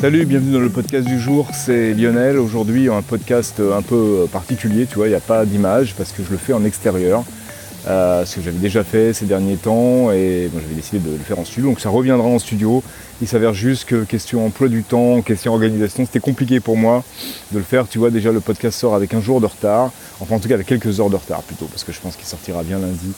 [0.00, 2.38] Salut, bienvenue dans le podcast du jour, c'est Lionel.
[2.38, 6.22] Aujourd'hui, un podcast un peu particulier, tu vois, il n'y a pas d'image parce que
[6.22, 7.24] je le fais en extérieur.
[7.88, 11.40] Euh, ce que j'avais déjà fait ces derniers temps et j'avais décidé de le faire
[11.40, 12.80] en studio, donc ça reviendra en studio.
[13.20, 17.02] Il s'avère juste que question emploi du temps, question organisation, c'était compliqué pour moi
[17.50, 17.88] de le faire.
[17.88, 19.90] Tu vois, déjà le podcast sort avec un jour de retard,
[20.20, 22.26] enfin en tout cas avec quelques heures de retard plutôt, parce que je pense qu'il
[22.26, 23.14] sortira bien lundi.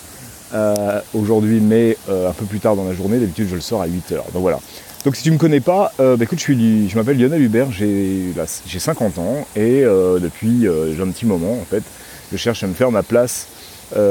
[0.55, 3.83] Euh, aujourd'hui, mais euh, un peu plus tard dans la journée, d'habitude je le sors
[3.83, 4.33] à 8h.
[4.33, 4.61] Donc voilà.
[5.05, 7.73] Donc si tu me connais pas, euh, bah, écoute, je, suis, je m'appelle Lionel Hubert,
[7.73, 8.35] j'ai,
[8.67, 11.83] 50 ans et euh, depuis euh, j'ai un petit moment en fait,
[12.31, 13.47] je cherche à me faire ma place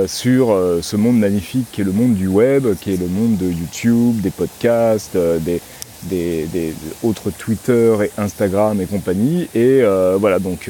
[0.07, 3.45] sur ce monde magnifique qui est le monde du web, qui est le monde de
[3.45, 5.61] YouTube, des podcasts, des,
[6.03, 9.47] des, autres Twitter et Instagram et compagnie.
[9.55, 9.81] Et
[10.19, 10.69] voilà, donc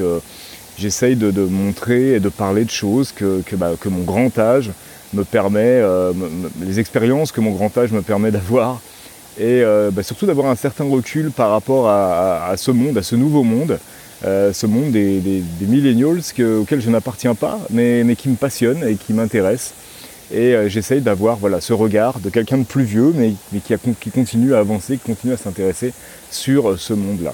[0.78, 4.70] j'essaye de, montrer et de parler de choses que, que, bah, que mon grand âge
[5.12, 5.82] me permet,
[6.60, 8.80] les expériences que mon grand âge me permet d'avoir
[9.38, 13.14] et euh, bah, surtout d'avoir un certain recul par rapport à, ce monde, à ce
[13.14, 13.78] nouveau monde,
[14.24, 16.20] euh, ce monde des, millennials
[16.60, 19.72] auquel je n'appartiens pas, mais, qui me passionne et qui m'intéresse.
[20.32, 24.54] Et euh, j'essaye d'avoir voilà, ce regard de quelqu'un de plus vieux, mais, qui, continue
[24.54, 25.92] à avancer, qui continue à s'intéresser
[26.30, 27.32] sur ce monde-là.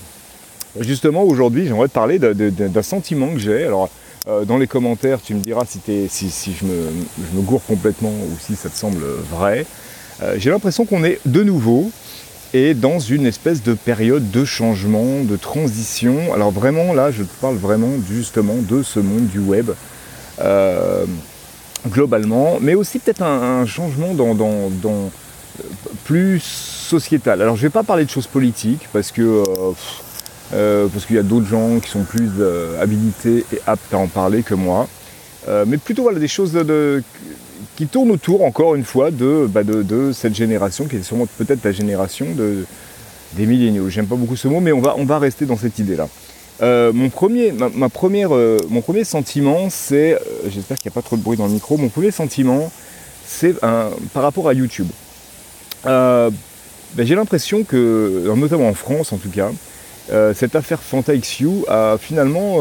[0.81, 3.65] Justement, aujourd'hui, j'aimerais te parler d'un sentiment que j'ai.
[3.65, 3.89] Alors,
[4.47, 8.57] dans les commentaires, tu me diras si, je, me, je, me, gourre complètement ou si
[8.57, 9.65] ça te semble vrai.
[10.23, 11.91] Euh, j'ai l'impression qu'on est de nouveau
[12.55, 16.33] et dans une espèce de période de changement, de transition.
[16.33, 19.71] Alors vraiment là, je parle vraiment justement de ce monde du web.
[20.41, 21.05] Euh,
[21.89, 25.11] globalement, mais aussi peut-être un, changement dans,
[26.05, 27.41] plus sociétal.
[27.43, 29.43] Alors je ne vais pas parler de choses politiques parce que
[30.55, 32.31] euh, parce qu'il y a d'autres gens qui sont plus
[32.81, 34.89] habilités et aptes à en parler que moi.
[35.67, 37.03] mais plutôt voilà, des choses de,
[37.77, 41.73] qui tourne autour, encore une fois, bah, de, cette génération, qui est sûrement peut-être la
[41.73, 42.65] génération de,
[43.35, 43.89] des milléniaux.
[43.91, 46.09] J'aime pas beaucoup ce mot, mais on va, on va rester dans cette idée-là.
[46.63, 50.97] Euh, mon, premier, ma, première, euh, mon premier sentiment, c'est, euh, j'espère qu'il n'y a
[50.97, 52.73] pas trop de bruit dans le micro, mon premier sentiment,
[53.27, 54.89] c'est par rapport à YouTube.
[55.85, 56.33] Ben,
[57.05, 59.51] j'ai l'impression que, notamment en France en tout cas,
[60.35, 62.61] cette affaire FantaXU a finalement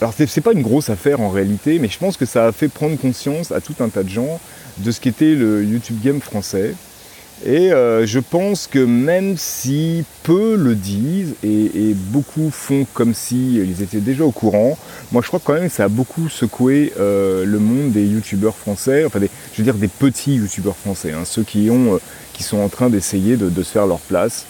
[0.00, 2.68] alors c'est pas une grosse affaire en réalité, mais je pense que ça a fait
[2.68, 4.40] prendre conscience à tout un tas de gens
[4.78, 6.74] de ce qu'était le YouTube Game français.
[7.44, 13.56] Et euh, je pense que même si peu le disent et, beaucoup font comme si
[13.56, 14.78] ils étaient déjà au courant,
[15.10, 18.56] moi je crois quand même que ça a beaucoup secoué euh, le monde des youtubeurs
[18.56, 21.98] français, enfin des, je veux dire des petits youtubeurs français, hein, ceux qui, ont, euh,
[22.34, 24.44] qui sont en train d'essayer de, se faire leur place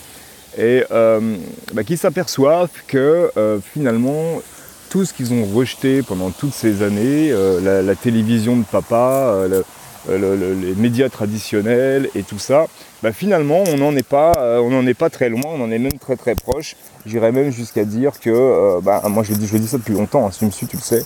[0.59, 3.31] et bah, qui s'aperçoivent que
[3.73, 4.41] finalement
[4.91, 9.63] tout ce qu'ils ont rejeté pendant toutes ces années, euh, la, télévision de papa, euh,
[10.11, 12.67] euh, les médias traditionnels et tout ça,
[13.03, 15.99] bah, finalement on n'en est pas, on est pas très loin, on en est même
[15.99, 16.75] très très proche.
[17.07, 20.45] J'irais même jusqu'à dire que, bah, moi je dis, je ça depuis longtemps, si tu
[20.47, 21.05] me suis, tu le sais,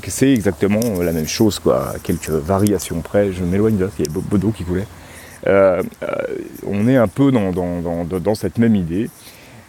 [0.00, 3.32] que c'est exactement la même chose, quoi, quelques variations près.
[3.32, 4.86] Je m'éloigne là, il y a Bodo qui voulait.
[5.46, 9.10] on est un peu dans cette même idée.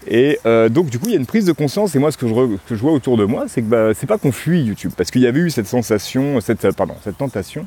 [0.08, 2.18] Et euh, donc du coup il y a une prise de conscience et moi ce
[2.18, 4.92] que je, vois autour de moi c'est que bah, c'est pas qu'on fuit YouTube.
[4.96, 7.66] Parce qu'il y avait eu cette sensation, cette, euh, pardon, cette tentation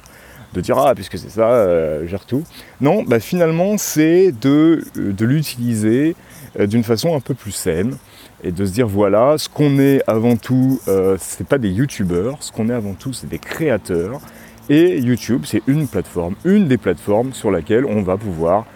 [0.55, 2.45] de dire ah puisque c'est ça, euh, gère tout.
[2.81, 6.15] Non, bah, finalement c'est de, de l'utiliser
[6.59, 7.97] d'une façon un peu plus saine
[8.45, 10.81] et de se dire voilà ce qu'on est avant tout
[11.19, 14.21] c'est pas des youtubeurs, ce qu'on est avant tout c'est des créateurs.
[14.69, 18.67] Et YouTube c'est une plateforme, une des plateformes sur laquelle on va pouvoir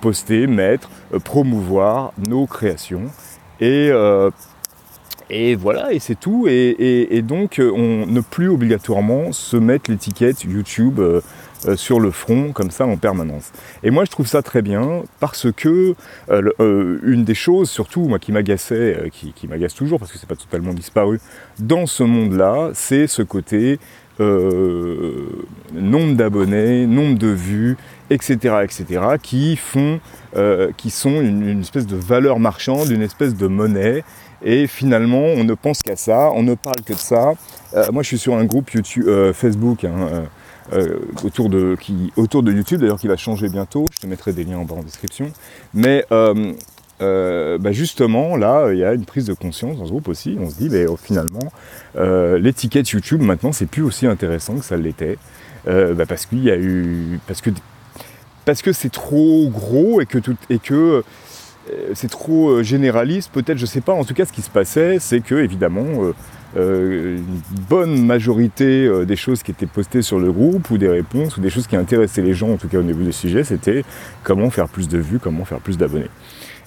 [0.00, 3.06] poster, mettre, euh, promouvoir nos créations.
[3.60, 4.30] Et, euh,
[5.30, 6.46] et voilà, et c'est tout.
[6.48, 11.00] Et, donc, euh, on ne plus obligatoirement se mettre l'étiquette YouTube
[11.74, 13.50] sur le front comme ça en permanence.
[13.82, 15.96] Et moi, je trouve ça très bien parce que
[16.28, 20.36] une des choses, surtout moi qui m'agaçait, qui, qui m'agace toujours parce que c'est pas
[20.36, 21.18] totalement disparu
[21.58, 23.80] dans ce monde-là, c'est ce côté
[24.20, 27.76] nombre d'abonnés, nombre de vues,
[28.10, 30.00] etc., etc., qui font,
[30.36, 34.04] euh, qui sont une, espèce de valeur marchande, une espèce de monnaie.
[34.42, 37.32] Et finalement, on ne pense qu'à ça, on ne parle que de ça.
[37.74, 40.24] Euh, moi, je suis sur un groupe YouTube, euh, Facebook hein,
[41.24, 43.86] autour, de, qui, autour de YouTube, d'ailleurs, qui va changer bientôt.
[43.92, 45.32] Je te mettrai des liens en bas en description.
[45.74, 50.36] Mais bah, justement, là, il y a une prise de conscience dans ce groupe aussi.
[50.38, 51.52] On se dit, bah, finalement,
[52.38, 55.16] l'étiquette YouTube, maintenant, c'est plus aussi intéressant que ça l'était.
[55.64, 57.50] Bah, parce qu'il y a eu, parce que
[58.46, 61.04] parce que c'est trop gros et que, tout, et que
[61.94, 63.92] c'est trop généraliste, peut-être, je sais pas.
[63.92, 66.12] En tout cas, ce qui se passait, c'est que évidemment,
[66.54, 67.24] une
[67.68, 71.50] bonne majorité des choses qui étaient postées sur le groupe ou des réponses ou des
[71.50, 73.84] choses qui intéressaient les gens, en tout cas au niveau du sujet, c'était
[74.22, 76.08] comment faire plus de vues, comment faire plus d'abonnés.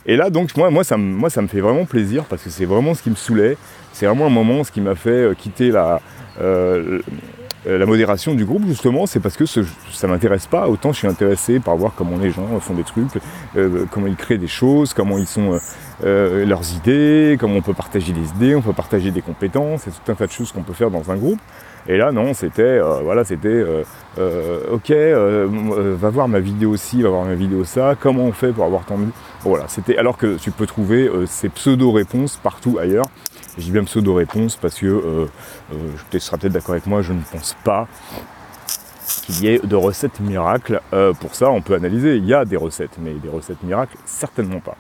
[0.06, 2.66] Et là, donc, moi, moi, ça, moi, ça me fait vraiment plaisir parce que c'est
[2.66, 3.58] vraiment ce qui me saoulait.
[3.94, 6.02] C'est vraiment un moment, ce qui m'a fait quitter la,
[6.42, 7.00] euh,
[7.78, 9.62] la modération du groupe, justement, c'est parce que ça
[9.92, 10.68] ça m'intéresse pas.
[10.68, 13.06] Autant je suis intéressé par voir comment les gens font des trucs,
[13.58, 15.60] euh, comment ils créent des choses, comment ils sont
[16.04, 19.92] euh, leurs idées, comment on peut partager des idées, on peut partager des compétences, et
[19.92, 21.40] tout un tas de choses qu'on peut faire dans un groupe.
[21.88, 23.64] Et là, non, c'était, voilà, c'était,
[24.18, 28.66] ok, va voir ma vidéo ci, va voir ma vidéo ça, comment on fait pour
[28.66, 29.06] avoir tant de...
[29.44, 33.09] Voilà, c'était, alors que tu peux trouver ces pseudo-réponses partout ailleurs.
[33.60, 35.26] Je dis bien pseudo-réponse parce que, euh,
[35.74, 35.76] euh,
[36.10, 37.88] tu seras peut-être d'accord avec moi, je ne pense pas
[39.26, 40.80] qu'il y ait de recettes miracles.
[40.94, 43.98] Euh, pour ça, on peut analyser, il y a des recettes, mais des recettes miracles,
[44.06, 44.78] certainement pas.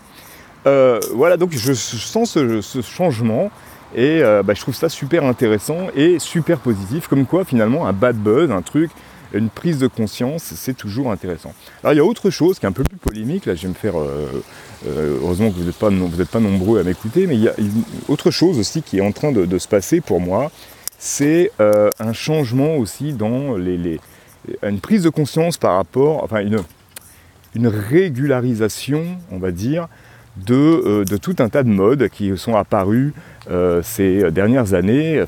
[1.14, 3.52] voilà, donc je, sens ce, changement
[3.94, 8.16] et bah, je trouve ça super intéressant et super positif, comme quoi finalement un bad
[8.16, 8.92] buzz, un truc
[9.34, 11.54] une prise de conscience, c'est toujours intéressant.
[11.84, 13.70] Alors il y a autre chose qui est un peu plus polémique, là je vais
[13.70, 14.00] me faire...
[14.00, 14.44] Euh,
[14.88, 18.32] euh, heureusement que vous n'êtes pas, nombreux à m'écouter, mais il y a une autre
[18.32, 20.52] chose aussi qui est en train de, se passer pour moi,
[20.98, 24.00] c'est euh, un changement aussi dans les,
[24.64, 29.90] une prise de conscience par rapport, enfin une, régularisation, on va dire,
[30.38, 33.12] de, tout un tas de modes qui sont apparus
[33.82, 35.26] ces dernières années.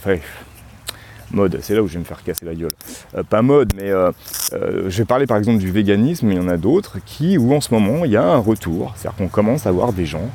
[1.33, 2.71] Mode, c'est là où je vais me faire casser la gueule.
[3.15, 4.11] Euh, pas mode, mais euh,
[4.53, 7.37] euh, je vais parler par exemple du véganisme, mais il y en a d'autres qui,
[7.37, 8.93] où en ce moment, il y a un retour.
[8.95, 10.29] C'est-à-dire qu'on commence à voir des gens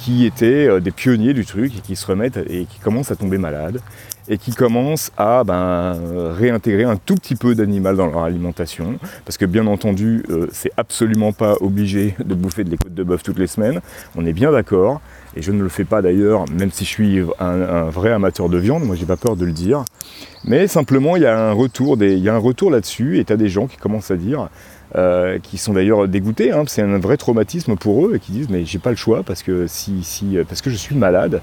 [0.00, 3.38] qui étaient des pionniers du truc et qui se remettent et qui commencent à tomber
[3.38, 3.80] malades
[4.28, 5.98] et qui commencent à ben,
[6.32, 8.98] réintégrer un tout petit peu d'animal dans leur alimentation.
[9.24, 13.22] Parce que bien entendu, c'est absolument pas obligé de bouffer de les côtes de bœuf
[13.22, 13.80] toutes les semaines.
[14.16, 15.00] On est bien d'accord.
[15.36, 18.56] Et je ne le fais pas d'ailleurs, même si je suis un, vrai amateur de
[18.56, 19.84] viande, moi j'ai pas peur de le dire.
[20.44, 23.32] Mais simplement, il y a un retour, il y a un retour là-dessus, et tu
[23.32, 24.48] as des gens qui commencent à dire,
[24.96, 28.48] euh, qui sont d'ailleurs dégoûtés, hein, c'est un vrai traumatisme pour eux, et qui disent
[28.48, 31.40] mais j'ai pas le choix parce que si, si, parce que je suis malade,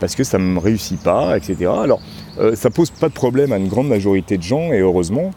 [0.00, 1.70] parce que ça ne me réussit pas, etc.
[1.82, 2.00] Alors
[2.38, 5.30] euh, ça pose pas de problème à une grande majorité de gens, et heureusement.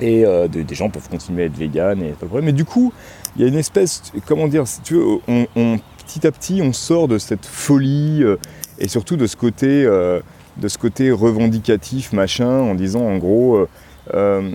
[0.00, 2.44] Et euh, des, gens peuvent continuer à être vegan, et pas de problème.
[2.44, 2.92] Mais du coup,
[3.36, 5.18] il y a une espèce, comment dire, si tu veux,
[6.08, 8.36] petit à petit, on sort de cette folie euh,
[8.78, 10.20] et surtout de ce côté, euh,
[10.56, 13.66] de ce côté revendicatif, machin, en disant en gros,
[14.14, 14.50] euh,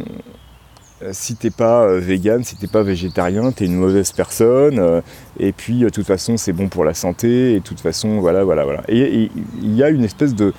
[1.11, 5.01] si t'es pas vegan, si t'es pas végétarien, t'es une mauvaise personne.
[5.39, 7.53] et puis, de toute façon, c'est bon pour la santé.
[7.53, 8.81] Et de toute façon, voilà, voilà, voilà.
[8.87, 9.29] Et
[9.61, 10.53] il y a une espèce de,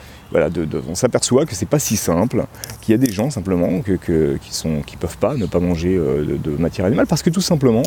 [0.89, 2.45] on s'aperçoit que c'est pas si simple,
[2.81, 3.93] qu'il y a des gens simplement qui
[4.87, 7.83] qui peuvent pas ne pas manger euh, de, matière animale parce que tout simplement,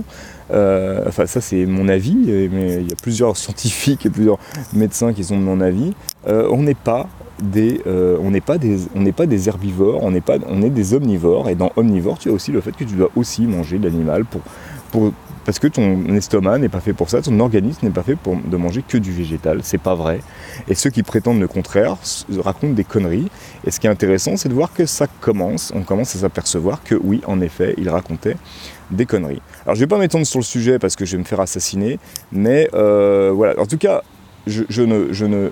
[0.52, 2.16] euh, enfin ça c'est mon avis,
[2.52, 4.40] mais il y a plusieurs scientifiques et plusieurs
[4.74, 5.94] médecins qui sont de mon avis,
[6.28, 7.08] euh, on n'est pas
[7.42, 10.94] des, on n'est pas des, on n'est pas des herbivores, on n'est pas, est des
[10.94, 13.86] omnivores et dans omnivore tu as aussi le fait que tu dois aussi manger de
[13.86, 14.42] l'animal pour
[15.48, 18.36] parce que ton estomac n'est pas fait pour ça, ton organisme n'est pas fait pour
[18.36, 20.20] de manger que du végétal, c'est pas vrai.
[20.68, 21.96] Et ceux qui prétendent le contraire
[22.38, 23.30] racontent des conneries.
[23.64, 26.84] Et ce qui est intéressant, c'est de voir que ça commence, on commence à s'apercevoir
[26.84, 28.36] que oui, en effet, ils racontaient
[28.92, 29.42] des conneries.
[29.64, 31.98] Alors je vais pas m'étendre sur le sujet parce que je vais me faire assassiner,
[32.34, 33.58] mais euh, voilà.
[33.58, 34.04] En tout cas,
[34.48, 35.52] je, ne, je ne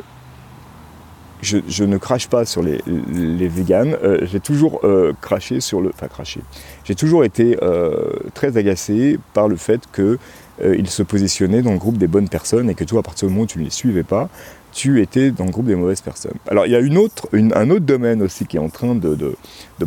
[1.41, 3.95] je, ne crache pas sur les, les véganes.
[4.03, 5.89] Euh, j'ai toujours euh, craché sur le.
[5.89, 6.41] Enfin, craché.
[6.83, 11.97] J'ai toujours été euh, très agacé par le fait qu'ils se positionnaient dans le groupe
[11.97, 14.03] des bonnes personnes et que toi, à partir du moment où tu ne les suivais
[14.03, 14.29] pas,
[14.71, 16.35] tu étais dans le groupe des mauvaises personnes.
[16.47, 19.35] Alors, il y a une autre, un autre domaine aussi qui est en train de,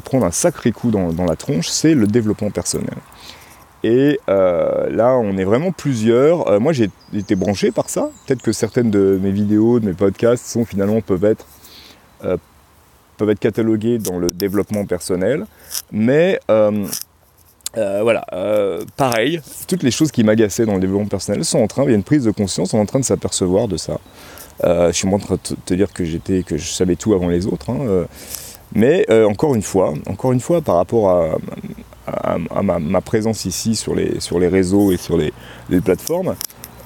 [0.02, 2.96] prendre un sacré coup dans la tronche, c'est le développement personnel.
[3.90, 6.60] Et là, on est vraiment plusieurs.
[6.60, 8.10] moi, j'ai été branché par ça.
[8.26, 11.46] Peut-être que certaines de mes vidéos, de mes podcasts sont finalement peuvent être
[13.18, 15.44] peuvent être cataloguées dans le développement personnel.
[15.92, 16.86] Mais euh,
[17.76, 21.66] euh, voilà, euh, pareil, toutes les choses qui m'agaçaient dans le développement personnel sont en
[21.66, 23.98] train, il y a une prise de conscience, sont en train de s'apercevoir de ça.
[24.62, 27.46] je suis en train de te dire que j'étais, que je savais tout avant les
[27.46, 27.70] autres.
[27.70, 28.06] Hein,
[28.72, 31.38] mais encore une fois, encore une fois, par rapport à,
[32.62, 35.32] ma, présence ici sur les, sur les réseaux et sur les,
[35.80, 36.34] plateformes,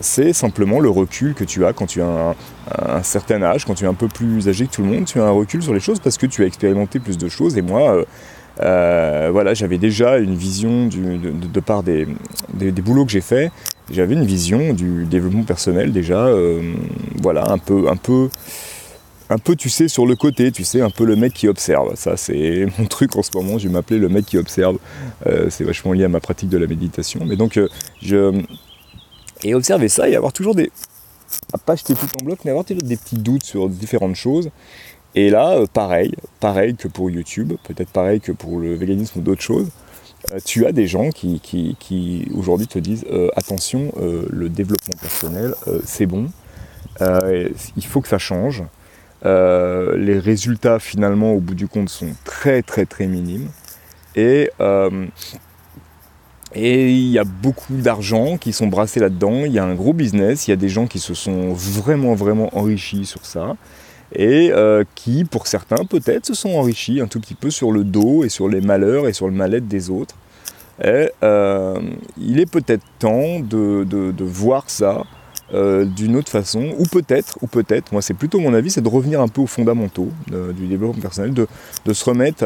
[0.01, 2.35] c'est simplement le recul que tu as quand tu as
[2.79, 5.21] un, certain âge, quand tu es un peu plus âgé que tout le monde, tu
[5.21, 7.57] as un recul sur les choses parce que tu as expérimenté plus de choses.
[7.57, 8.05] Et moi, euh,
[8.61, 12.07] euh, voilà, j'avais déjà une vision de, part des,
[12.83, 13.51] boulots que j'ai faits,
[13.91, 16.61] j'avais une vision du développement personnel déjà, euh,
[17.23, 18.29] voilà, un peu, un peu,
[19.33, 21.95] un peu, tu sais, sur le côté, tu sais, un peu le mec qui observe.
[21.97, 23.59] Ça, c'est mon truc en ce moment.
[23.59, 24.79] Je vais m'appeler le mec qui observe.
[25.51, 27.25] c'est vachement lié à ma pratique de la méditation.
[27.25, 27.59] Mais donc,
[28.01, 28.43] je
[29.43, 30.71] Et observer ça et avoir toujours des.
[31.67, 34.51] pas jeter tout en bloc, mais avoir des petits doutes sur différentes choses.
[35.15, 39.23] Et là, euh, pareil, pareil que pour YouTube, peut-être pareil que pour le véganisme ou
[39.23, 39.69] d'autres choses,
[40.33, 45.55] euh, tu as des gens qui, qui, aujourd'hui te disent euh, attention, le développement personnel,
[45.85, 46.31] c'est bon,
[47.01, 48.63] il faut que ça change.
[49.25, 53.49] Les résultats finalement au bout du compte sont très très très minimes.
[54.17, 54.51] Et
[56.55, 59.95] et il y a beaucoup d'argent qui sont brassés là-dedans, il y a un gros
[59.95, 63.57] business, il y a des gens qui se sont vraiment vraiment enrichis sur ça
[64.15, 67.85] et euh, qui, pour certains, peut-être se sont enrichis un tout petit peu sur le
[67.85, 70.15] dos et sur les malheurs et sur le mal-être des autres.
[70.85, 71.81] Et euh,
[72.19, 75.05] il est peut-être temps de, voir ça
[75.55, 78.89] euh, d'une autre façon, ou peut-être, ou peut-être, moi c'est plutôt mon avis, c'est de
[78.89, 81.47] revenir un peu aux fondamentaux du développement personnel, de,
[81.93, 82.45] se remettre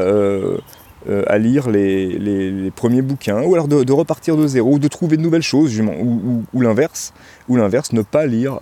[1.26, 5.22] à lire les, premiers bouquins, ou alors de, repartir de zéro, ou de trouver de
[5.22, 7.12] nouvelles choses, ou, l'inverse,
[7.48, 8.58] ou l'inverse, ne pas lire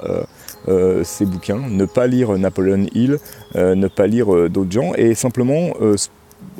[0.69, 3.19] euh, ces bouquins, ne pas lire Napoleon Hill,
[3.55, 5.73] euh, ne pas lire euh, d'autres gens, et simplement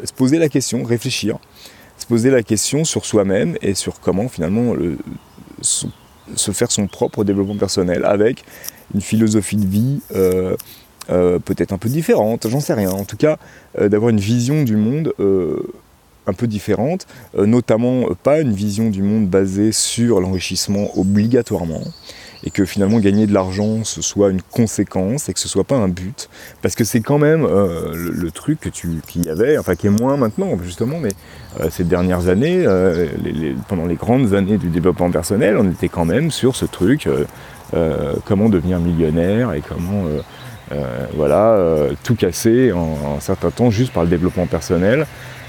[0.03, 1.39] se poser la question, réfléchir,
[1.97, 4.75] se poser la question sur soi-même et sur comment finalement
[6.37, 8.45] se faire son propre développement personnel avec
[8.95, 10.01] une philosophie de vie
[11.09, 12.91] peut-être un peu différente, j'en sais rien.
[12.91, 13.39] En tout cas,
[13.79, 15.13] d'avoir une vision du monde
[16.27, 21.83] un peu différente, notamment pas une vision du monde basée sur l'enrichissement obligatoirement,
[22.45, 25.77] et que finalement gagner de l'argent ce soit une conséquence et que ce soit pas
[25.77, 26.29] un but.
[26.63, 29.87] Parce que c'est quand même euh, le, truc que tu qu'il y avait enfin qui
[29.87, 31.13] est moins maintenant justement mais
[31.61, 33.07] euh, ces dernières années euh,
[33.69, 37.09] pendant les grandes années du développement personnel on était quand même sur ce truc
[38.25, 40.05] comment devenir millionnaire et comment
[41.17, 41.59] voilà
[42.05, 45.07] tout casser en, un certain temps juste par le développement personnel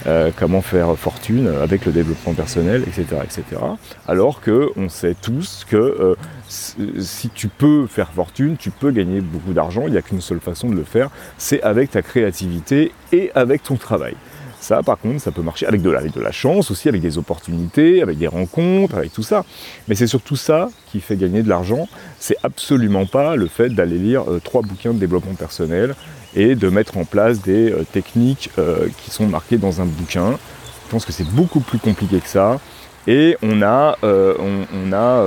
[0.08, 3.22] euh, comment faire fortune avec le développement personnel, etc.
[3.24, 3.62] etc.
[4.08, 6.16] Alors que on sait tous que euh,
[6.48, 10.40] si tu peux faire fortune, tu peux gagner beaucoup d'argent, il n'y a qu'une seule
[10.40, 14.16] façon de le faire, c'est avec ta créativité et avec ton travail.
[14.66, 18.18] Ça, par contre, ça peut marcher avec de, la, chance aussi, avec des opportunités, avec
[18.18, 19.46] des rencontres, avec tout ça.
[19.88, 21.88] Mais c'est surtout ça qui fait gagner de l'argent.
[22.18, 25.94] C'est absolument pas le fait d'aller lire euh, trois bouquins de développement personnel
[26.36, 30.32] et de mettre en place des euh, techniques euh, qui sont marquées dans un bouquin.
[30.32, 32.60] Je pense que c'est beaucoup plus compliqué que ça.
[33.06, 35.24] Et on a, on, a,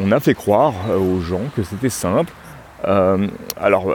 [0.00, 2.32] on a fait croire aux gens que c'était simple.
[2.82, 3.94] alors,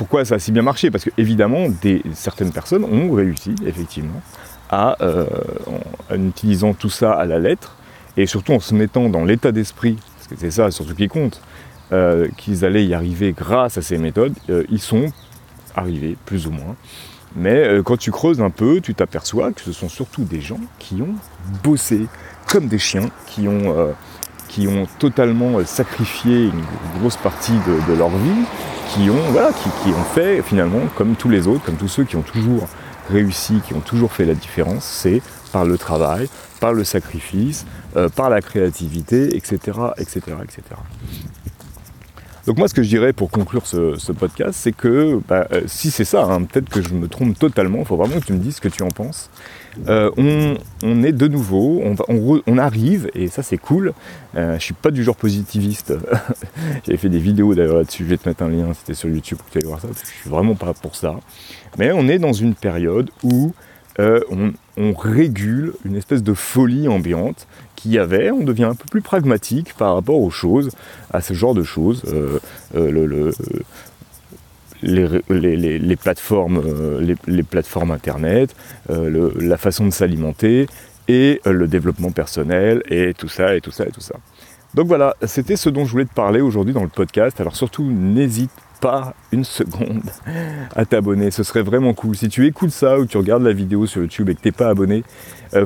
[0.00, 1.66] pourquoi ça a si bien marché Parce que évidemment,
[2.14, 4.22] certaines personnes ont réussi, effectivement,
[4.70, 4.96] à,
[6.10, 7.76] en, utilisant tout ça à la lettre,
[8.16, 11.42] et surtout en se mettant dans l'état d'esprit, parce que c'est ça surtout qui compte,
[11.92, 15.12] euh, qu'ils allaient y arriver grâce à ces méthodes, euh, ils sont
[15.76, 16.76] arrivés, plus ou moins.
[17.36, 20.60] Mais euh, quand tu creuses un peu, tu t'aperçois que ce sont surtout des gens
[20.78, 21.14] qui ont
[21.62, 22.06] bossé
[22.48, 23.94] comme des chiens, qui ont,
[24.50, 26.64] qui ont totalement sacrifié une
[26.98, 27.54] grosse partie
[27.88, 28.44] de, leur vie,
[28.92, 32.16] qui ont, voilà, qui, ont fait finalement comme tous les autres, comme tous ceux qui
[32.16, 32.68] ont toujours
[33.10, 36.28] réussi, qui ont toujours fait la différence, c'est par le travail,
[36.58, 37.64] par le sacrifice,
[38.16, 40.62] par la créativité, etc., etc., etc.
[42.46, 45.90] Donc moi ce que je dirais pour conclure ce, podcast, c'est que bah, euh, si
[45.90, 48.38] c'est ça, hein, peut-être que je me trompe totalement, il faut vraiment que tu me
[48.38, 49.30] dises ce que tu en penses.
[49.88, 50.10] Euh,
[50.82, 51.82] on, est de nouveau,
[52.46, 53.92] on, arrive, et ça c'est cool.
[54.36, 55.94] Euh, je suis pas du genre positiviste.
[56.86, 59.38] J'avais fait des vidéos d'ailleurs là-dessus, je vais te mettre un lien, c'était sur YouTube
[59.38, 61.14] pour que tu ailles voir ça, parce que je suis vraiment pas pour ça.
[61.78, 63.52] Mais on est dans une période où
[63.98, 67.46] on, on, régule une espèce de folie ambiante
[67.80, 70.70] qu'il y avait, on devient un peu plus pragmatique par rapport aux choses,
[71.12, 72.02] à ce genre de choses.
[72.08, 72.38] Euh,
[72.74, 73.32] euh,
[74.82, 78.54] les, plateformes, euh, les, plateformes internet,
[78.88, 80.66] la façon de s'alimenter
[81.08, 84.14] et le développement personnel et tout ça et tout ça et tout ça.
[84.74, 87.40] Donc voilà, c'était ce dont je voulais te parler aujourd'hui dans le podcast.
[87.40, 90.10] Alors surtout, n'hésite pas une seconde
[90.76, 91.30] à t'abonner.
[91.30, 92.16] Ce serait vraiment cool.
[92.16, 94.68] Si tu écoutes ça ou tu regardes la vidéo sur YouTube et que t'es pas
[94.68, 95.02] abonné,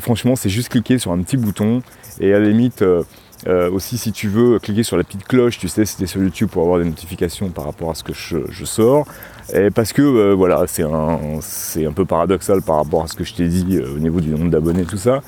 [0.00, 1.82] franchement, c'est juste cliquer sur un petit bouton
[2.20, 3.02] et à la limite, euh,
[3.46, 6.48] euh, aussi si tu veux cliquer sur la petite cloche, tu sais, c'était sur YouTube
[6.50, 9.06] pour avoir des notifications par rapport à ce que je, sors.
[9.52, 13.24] Et parce que euh, voilà, c'est un, un peu paradoxal par rapport à ce que
[13.24, 15.22] je t'ai dit au niveau du nombre d'abonnés, tout ça.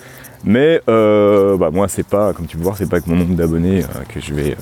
[0.44, 3.82] Mais bah, moi, c'est pas, comme tu peux voir, c'est pas avec mon nombre d'abonnés
[4.08, 4.56] que je vais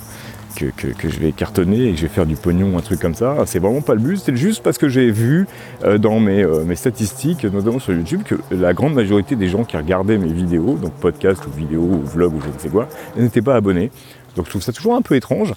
[0.54, 3.36] que, je vais cartonner et que je vais faire du pognon, un truc comme ça.
[3.46, 5.46] C'est vraiment pas le but, c'est juste parce que j'ai vu
[5.84, 9.76] euh, dans euh, mes, statistiques, notamment sur YouTube, que la grande majorité des gens qui
[9.76, 13.42] regardaient mes vidéos, donc podcast ou vidéo ou vlog ou je ne sais quoi, n'étaient
[13.42, 13.90] pas abonnés.
[14.36, 15.52] Donc je trouve ça toujours un peu étrange.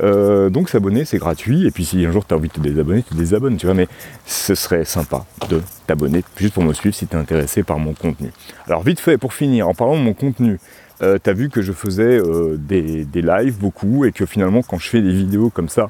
[0.00, 2.60] Euh, donc s'abonner c'est gratuit et puis si un jour tu as envie de te
[2.60, 3.88] désabonner, tu te désabonnes, tu vois, mais
[4.24, 7.92] ce serait sympa de t'abonner juste pour me suivre si tu es intéressé par mon
[7.92, 8.30] contenu.
[8.66, 10.60] Alors vite fait pour finir, en parlant de mon contenu,
[11.02, 14.78] euh, tu as vu que je faisais euh, des, lives beaucoup et que finalement quand
[14.78, 15.88] je fais des vidéos comme ça,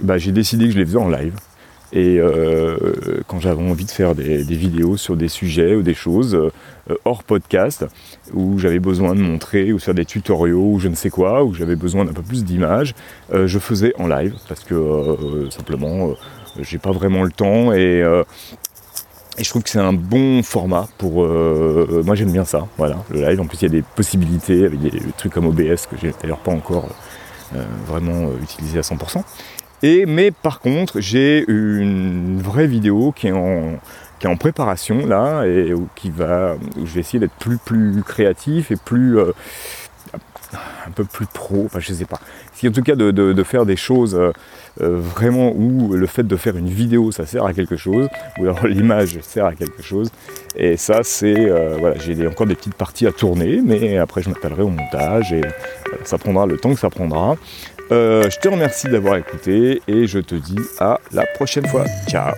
[0.00, 1.34] bah, j'ai décidé que je les faisais en live.
[1.92, 2.76] Et euh,
[3.28, 6.36] quand j'avais envie de faire des, vidéos sur des sujets ou des choses
[7.04, 7.86] hors podcast,
[8.32, 11.54] où j'avais besoin de montrer ou faire des tutoriaux ou je ne sais quoi, où
[11.54, 12.96] j'avais besoin d'un peu plus d'images,
[13.32, 16.14] je faisais en live parce que simplement
[16.58, 18.02] j'ai pas vraiment le temps et
[19.36, 21.24] et je trouve que c'est un bon format pour.
[21.24, 23.40] Euh, moi j'aime bien ça, voilà, le live.
[23.40, 26.38] En plus il y a des possibilités avec des, trucs comme OBS que j'ai d'ailleurs
[26.38, 26.88] pas encore
[27.54, 29.22] euh, vraiment euh, utilisé à 100%.
[29.82, 33.78] Et, mais par contre j'ai une vraie vidéo qui est en,
[34.18, 37.58] qui est en préparation là et où, qui va, où je vais essayer d'être plus,
[37.58, 39.18] plus créatif et plus.
[40.86, 42.20] Un peu plus pro, enfin je sais pas.
[42.54, 44.32] Si en tout cas de, faire des choses euh,
[44.80, 48.08] vraiment où le fait de faire une vidéo ça sert à quelque chose,
[48.38, 50.10] ou alors l'image sert à quelque chose.
[50.56, 54.30] Et ça c'est, euh, voilà, j'ai encore des petites parties à tourner, mais après je
[54.30, 55.42] m'appellerai au montage et
[56.04, 57.36] ça prendra le temps que ça prendra.
[57.92, 61.84] Euh, je te remercie d'avoir écouté et je te dis à la prochaine fois.
[62.08, 62.34] Ciao